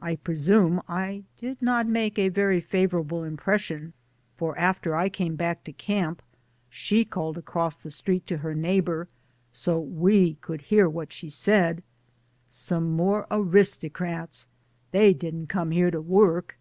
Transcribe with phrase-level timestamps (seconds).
[0.00, 3.92] I presume I did not make a very favorable impression,
[4.36, 6.20] for after I came TDack to camp
[6.68, 8.96] she called across the street to 263 DAYS ON THE ROAD.
[8.96, 9.08] her neighbor—
[9.64, 11.84] so we could hear what she said:
[12.48, 14.48] "Some more aristocrats.
[14.90, 16.58] They didn't come here to work.